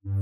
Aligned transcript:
قالت 0.00 0.12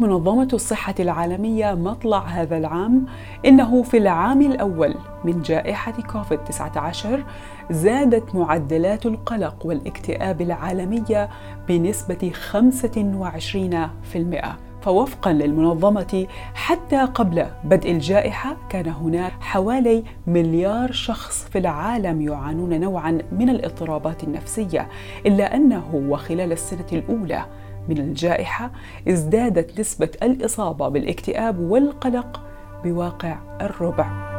منظمة 0.00 0.48
الصحة 0.52 0.94
العالمية 1.00 1.74
مطلع 1.74 2.18
هذا 2.18 2.56
العام 2.56 3.06
إنه 3.46 3.82
في 3.82 3.96
العام 3.96 4.42
الأول 4.42 4.94
من 5.24 5.42
جائحة 5.42 5.92
كوفيد 5.92 6.38
19 6.38 7.24
زادت 7.70 8.34
معدلات 8.34 9.06
القلق 9.06 9.66
والاكتئاب 9.66 10.40
العالمية 10.40 11.28
بنسبة 11.68 12.32
25%. 12.52 14.73
فوفقا 14.84 15.32
للمنظمة 15.32 16.26
حتى 16.54 17.04
قبل 17.04 17.46
بدء 17.64 17.90
الجائحة 17.90 18.56
كان 18.68 18.88
هناك 18.88 19.32
حوالي 19.40 20.04
مليار 20.26 20.92
شخص 20.92 21.44
في 21.44 21.58
العالم 21.58 22.20
يعانون 22.20 22.80
نوعا 22.80 23.18
من 23.32 23.48
الاضطرابات 23.48 24.24
النفسية 24.24 24.88
إلا 25.26 25.56
أنه 25.56 25.94
وخلال 25.94 26.52
السنة 26.52 26.86
الأولى 26.92 27.44
من 27.88 27.98
الجائحة 27.98 28.70
ازدادت 29.08 29.80
نسبة 29.80 30.10
الإصابة 30.22 30.88
بالاكتئاب 30.88 31.58
والقلق 31.58 32.40
بواقع 32.84 33.38
الربع. 33.60 34.33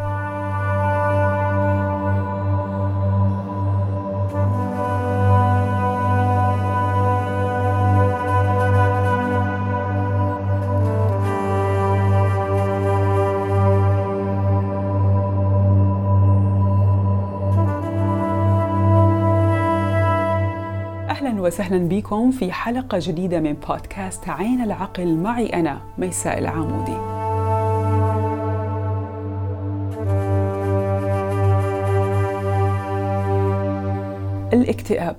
أهلا 21.25 21.41
وسهلا 21.41 21.77
بكم 21.77 22.31
في 22.31 22.51
حلقة 22.51 22.99
جديدة 23.01 23.39
من 23.39 23.53
بودكاست 23.53 24.29
عين 24.29 24.63
العقل 24.63 25.15
معي 25.15 25.45
أنا 25.45 25.81
ميساء 25.97 26.39
العامودي. 26.39 26.97
الاكتئاب 34.53 35.15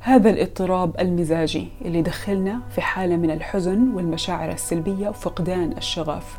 هذا 0.00 0.30
الاضطراب 0.30 1.00
المزاجي 1.00 1.68
اللي 1.84 1.98
يدخلنا 1.98 2.60
في 2.70 2.80
حالة 2.80 3.16
من 3.16 3.30
الحزن 3.30 3.92
والمشاعر 3.94 4.52
السلبية 4.52 5.08
وفقدان 5.08 5.72
الشغف. 5.72 6.38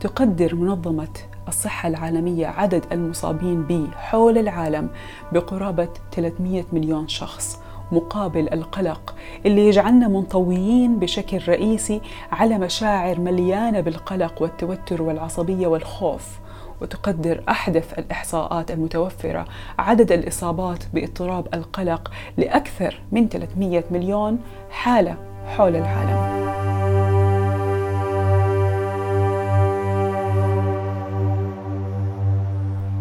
تقدر 0.00 0.54
منظمة 0.54 1.08
الصحة 1.48 1.88
العالمية 1.88 2.46
عدد 2.46 2.84
المصابين 2.92 3.62
به 3.62 3.86
حول 3.96 4.38
العالم 4.38 4.90
بقرابة 5.32 5.88
300 6.12 6.64
مليون 6.72 7.08
شخص 7.08 7.58
مقابل 7.92 8.52
القلق 8.52 9.14
اللي 9.46 9.68
يجعلنا 9.68 10.08
منطويين 10.08 10.98
بشكل 10.98 11.40
رئيسي 11.48 12.00
على 12.32 12.58
مشاعر 12.58 13.20
مليانة 13.20 13.80
بالقلق 13.80 14.42
والتوتر 14.42 15.02
والعصبية 15.02 15.66
والخوف. 15.66 16.38
وتقدر 16.82 17.42
أحدث 17.48 17.98
الإحصاءات 17.98 18.70
المتوفرة. 18.70 19.44
عدد 19.78 20.12
الإصابات 20.12 20.84
باضطراب 20.94 21.54
القلق 21.54 22.10
لأكثر 22.36 23.00
من 23.12 23.28
300 23.28 23.84
مليون 23.90 24.38
حالة 24.70 25.16
حول 25.46 25.76
العالم. 25.76 26.40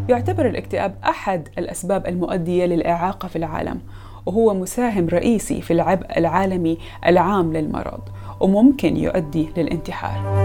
يعتبر 0.10 0.46
الاكتئاب 0.48 0.96
أحد 1.04 1.48
الأسباب 1.58 2.08
المؤدية 2.08 2.66
للإعاقة 2.66 3.28
في 3.28 3.36
العالم. 3.36 3.82
وهو 4.26 4.54
مساهم 4.54 5.08
رئيسي 5.08 5.62
في 5.62 5.74
العبء 5.74 6.18
العالمي 6.18 6.78
العام 7.06 7.54
للمرض 7.54 8.02
وممكن 8.40 8.98
يؤدي 8.98 9.50
للانتحار. 9.58 10.40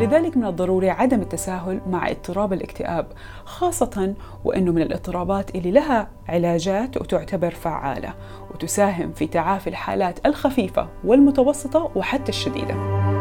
لذلك 0.00 0.36
من 0.36 0.44
الضروري 0.44 0.90
عدم 0.90 1.20
التساهل 1.20 1.80
مع 1.90 2.10
اضطراب 2.10 2.52
الاكتئاب 2.52 3.06
خاصة 3.44 4.14
وأنه 4.44 4.72
من 4.72 4.82
الاضطرابات 4.82 5.54
اللي 5.54 5.70
لها 5.70 6.08
علاجات 6.28 6.96
وتعتبر 6.96 7.50
فعالة 7.50 8.14
وتساهم 8.50 9.12
في 9.12 9.26
تعافي 9.26 9.70
الحالات 9.70 10.26
الخفيفة 10.26 10.88
والمتوسطة 11.04 11.90
وحتى 11.94 12.28
الشديدة. 12.28 13.15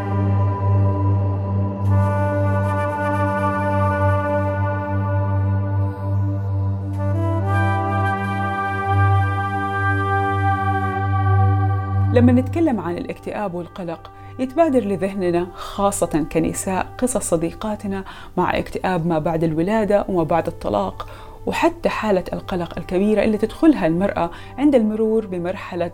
لما 12.15 12.31
نتكلم 12.31 12.79
عن 12.79 12.97
الاكتئاب 12.97 13.53
والقلق 13.53 14.11
يتبادر 14.39 14.85
لذهننا 14.85 15.47
خاصة 15.53 16.25
كنساء 16.31 16.87
قصص 16.97 17.29
صديقاتنا 17.29 18.03
مع 18.37 18.57
اكتئاب 18.57 19.07
ما 19.07 19.19
بعد 19.19 19.43
الولادة 19.43 20.05
وما 20.09 20.23
بعد 20.23 20.47
الطلاق 20.47 21.07
وحتى 21.45 21.89
حالة 21.89 22.23
القلق 22.33 22.77
الكبيرة 22.77 23.23
اللي 23.23 23.37
تدخلها 23.37 23.87
المرأة 23.87 24.31
عند 24.57 24.75
المرور 24.75 25.27
بمرحلة 25.27 25.91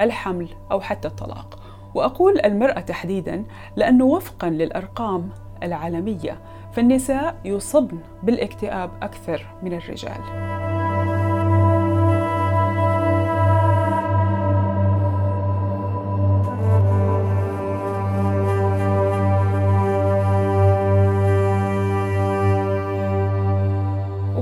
الحمل 0.00 0.48
أو 0.72 0.80
حتى 0.80 1.08
الطلاق. 1.08 1.58
وأقول 1.94 2.40
المرأة 2.40 2.80
تحديدا 2.80 3.44
لأنه 3.76 4.04
وفقا 4.04 4.50
للأرقام 4.50 5.28
العالمية 5.62 6.40
فالنساء 6.72 7.36
يصبن 7.44 7.98
بالاكتئاب 8.22 8.90
أكثر 9.02 9.46
من 9.62 9.72
الرجال. 9.72 10.51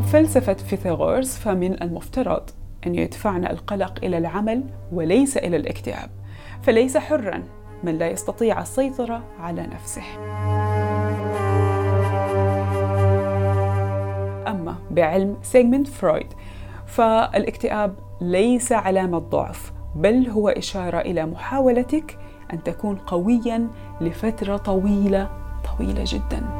فلسفة 0.01 0.55
فيثاغورس 0.55 1.39
فمن 1.39 1.83
المفترض 1.83 2.51
أن 2.87 2.95
يدفعنا 2.95 3.51
القلق 3.51 3.99
إلى 4.05 4.19
العمل 4.19 4.65
وليس 4.93 5.37
إلى 5.37 5.57
الاكتئاب 5.57 6.11
فليس 6.63 6.97
حرا 6.97 7.43
من 7.83 7.99
لا 7.99 8.11
يستطيع 8.11 8.61
السيطرة 8.61 9.23
على 9.41 9.67
نفسه. 9.67 10.03
أما 14.49 14.77
بعلم 14.91 15.37
سيغموند 15.43 15.89
فرويد 15.89 16.27
فالاكتئاب 16.87 17.95
ليس 18.21 18.73
علامة 18.73 19.19
ضعف 19.19 19.73
بل 19.97 20.29
هو 20.29 20.49
إشارة 20.49 20.99
إلى 20.99 21.27
محاولتك 21.27 22.19
أن 22.53 22.63
تكون 22.63 22.97
قويا 22.97 23.69
لفترة 24.01 24.57
طويلة 24.57 25.31
طويلة 25.65 26.05
جداً. 26.07 26.60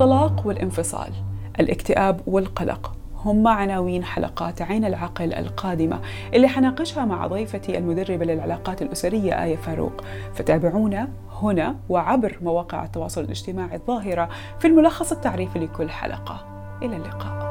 الطلاق 0.00 0.46
والانفصال 0.46 1.12
الاكتئاب 1.60 2.20
والقلق. 2.26 2.92
هم 3.24 3.48
عناوين 3.48 4.04
حلقات 4.04 4.62
عين 4.62 4.84
العقل 4.84 5.34
القادمة 5.34 6.00
اللي 6.34 6.48
حناقشها 6.48 7.04
مع 7.04 7.26
ضيفتي 7.26 7.78
المدربة 7.78 8.24
للعلاقات 8.24 8.82
الأسرية 8.82 9.44
آية 9.44 9.56
فاروق. 9.56 10.04
فتابعونا 10.34 11.08
هنا 11.42 11.76
وعبر 11.88 12.38
مواقع 12.42 12.84
التواصل 12.84 13.20
الاجتماعي 13.20 13.76
الظاهرة 13.76 14.28
في 14.58 14.66
الملخص 14.66 15.12
التعريفي 15.12 15.58
لكل 15.58 15.90
حلقة. 15.90 16.46
إلى 16.82 16.96
اللقاء. 16.96 17.49